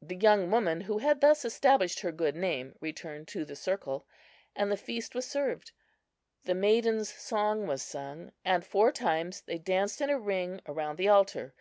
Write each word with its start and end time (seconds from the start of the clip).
The 0.00 0.14
young 0.14 0.48
woman 0.52 0.82
who 0.82 0.98
had 0.98 1.20
thus 1.20 1.44
established 1.44 1.98
her 2.02 2.12
good 2.12 2.36
name 2.36 2.76
returned 2.80 3.26
to 3.34 3.44
the 3.44 3.56
circle, 3.56 4.06
and 4.54 4.70
the 4.70 4.76
feast 4.76 5.12
was 5.12 5.26
served. 5.26 5.72
The 6.44 6.54
"maidens' 6.54 7.12
song" 7.12 7.66
was 7.66 7.82
sung, 7.82 8.30
and 8.44 8.64
four 8.64 8.92
times 8.92 9.40
they 9.40 9.58
danced 9.58 10.00
in 10.00 10.08
a 10.08 10.20
ring 10.20 10.60
around 10.68 10.98
the 10.98 11.08
altar. 11.08 11.52